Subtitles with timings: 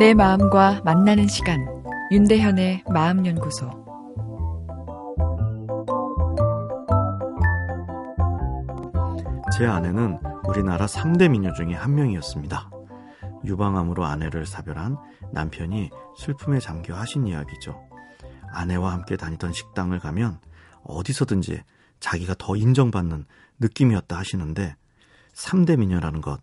[0.00, 1.58] 내 마음과 만나는 시간
[2.10, 3.68] 윤대현의 마음연구소
[9.54, 10.18] 제 아내는
[10.48, 12.70] 우리나라 3대 미녀 중에 한 명이었습니다.
[13.44, 14.96] 유방암으로 아내를 사별한
[15.34, 17.78] 남편이 슬픔에 잠겨 하신 이야기죠.
[18.54, 20.38] 아내와 함께 다니던 식당을 가면
[20.82, 21.60] 어디서든지
[22.00, 23.26] 자기가 더 인정받는
[23.58, 24.76] 느낌이었다 하시는데
[25.34, 26.40] 3대 미녀라는 것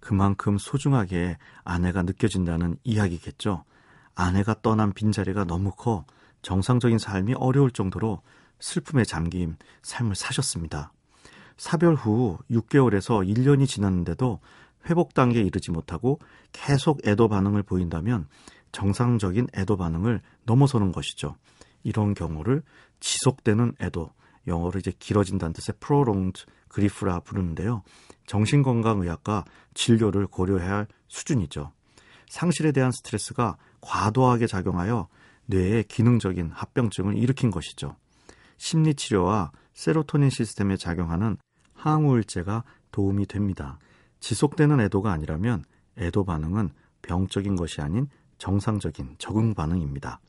[0.00, 3.64] 그만큼 소중하게 아내가 느껴진다는 이야기겠죠.
[4.14, 6.04] 아내가 떠난 빈자리가 너무 커
[6.42, 8.22] 정상적인 삶이 어려울 정도로
[8.60, 10.92] 슬픔에 잠긴 삶을 사셨습니다.
[11.56, 14.40] 사별 후 6개월에서 1년이 지났는데도
[14.88, 16.18] 회복 단계에 이르지 못하고
[16.52, 18.26] 계속 애도 반응을 보인다면
[18.72, 21.36] 정상적인 애도 반응을 넘어서는 것이죠.
[21.82, 22.62] 이런 경우를
[23.00, 24.10] 지속되는 애도,
[24.48, 27.82] 영어로 이제 길어진다는 뜻의 prolonged grief라 부르는데요.
[28.26, 31.72] 정신건강의학과 진료를 고려해야 할 수준이죠.
[32.28, 35.08] 상실에 대한 스트레스가 과도하게 작용하여
[35.46, 37.96] 뇌의 기능적인 합병증을 일으킨 것이죠.
[38.58, 41.36] 심리치료와 세로토닌 시스템에 작용하는
[41.74, 43.78] 항우울제가 도움이 됩니다.
[44.20, 45.64] 지속되는 애도가 아니라면
[45.96, 46.70] 애도 반응은
[47.02, 50.20] 병적인 것이 아닌 정상적인 적응 반응입니다.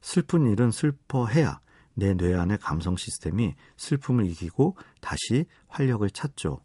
[0.00, 1.60] 슬픈 일은 슬퍼해야
[1.98, 6.60] 내 뇌 안의 감성 시스템이 슬픔을 이기고 다시 활력을 찾죠.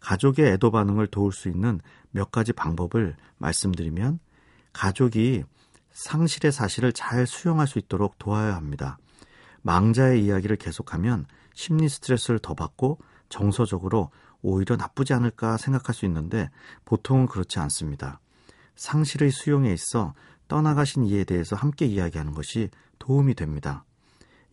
[0.00, 1.78] 가족의 애도 반응을 도울 수 있는
[2.10, 4.18] 몇 가지 방법을 말씀드리면
[4.72, 5.44] 가족이
[5.92, 8.96] 상실의 사실을 잘 수용할 수 있도록 도와야 합니다.
[9.60, 16.50] 망자의 이야기를 계속하면 심리 스트레스를 더 받고 정서적으로 오히려 나쁘지 않을까 생각할 수 있는데
[16.86, 18.20] 보통은 그렇지 않습니다.
[18.74, 20.14] 상실의 수용에 있어
[20.48, 23.84] 떠나가신 이에 대해서 함께 이야기하는 것이 도움이 됩니다.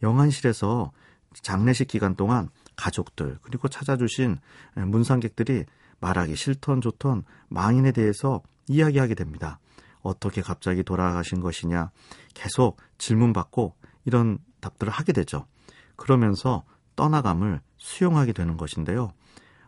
[0.03, 0.92] 영안실에서
[1.33, 4.38] 장례식 기간 동안 가족들 그리고 찾아주신
[4.75, 5.66] 문상객들이
[6.00, 9.59] 말하기 싫던 좋던 망인에 대해서 이야기하게 됩니다.
[10.02, 11.91] 어떻게 갑자기 돌아가신 것이냐
[12.33, 13.75] 계속 질문받고
[14.06, 15.46] 이런 답들을 하게 되죠.
[15.96, 16.63] 그러면서
[16.95, 19.12] 떠나감을 수용하게 되는 것인데요.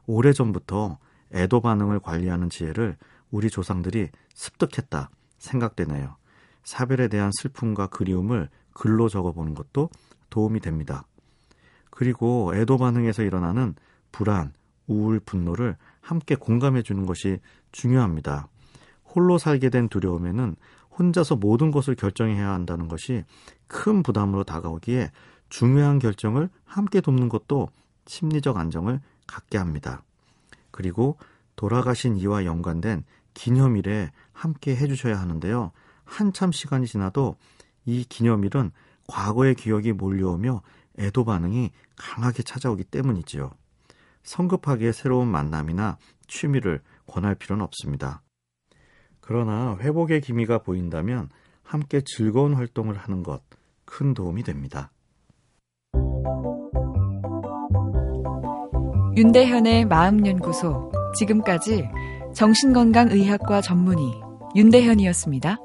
[0.06, 0.98] 오래전부터
[1.34, 2.98] 애도 반응을 관리하는 지혜를
[3.30, 6.16] 우리 조상들이 습득했다 생각되네요.
[6.64, 9.90] 사별에 대한 슬픔과 그리움을 글로 적어보는 것도
[10.32, 11.06] 도움이 됩니다.
[11.92, 13.76] 그리고 애도 반응에서 일어나는
[14.12, 14.54] 불안,
[14.88, 17.40] 우울, 분노를 함께 공감해 주는 것이
[17.72, 18.48] 중요합니다.
[19.06, 20.56] 홀로 살게 된 두려움에는
[20.98, 23.24] 혼자서 모든 것을 결정해야 한다는 것이
[23.68, 25.12] 큰 부담으로 다가오기에
[25.50, 27.70] 중요한 결정을 함께 돕는 것도
[28.08, 30.04] 심리적 안정을 갖게 합니다.
[30.72, 31.18] 그리고
[31.56, 33.04] 돌아가신 이와 연관된
[33.34, 35.72] 기념일에 함께 해주셔야 하는데요.
[36.04, 37.36] 한참 시간이 지나도
[37.86, 38.72] 이 기념일은
[39.12, 40.62] 과거의 기억이 몰려오며
[40.98, 43.52] 애도 반응이 강하게 찾아오기 때문이지요.
[44.24, 48.22] 성급하게 새로운 만남이나 취미를 권할 필요는 없습니다.
[49.20, 51.30] 그러나 회복의 기미가 보인다면
[51.64, 53.42] 함께 즐거운 활동을 하는 것
[53.92, 54.92] 큰 도움이 됩니다.
[59.18, 61.90] 윤대현의 마음연구소 지금까지
[62.34, 64.06] 정신건강의학과 전문의
[64.56, 65.58] 윤대현이었습니다.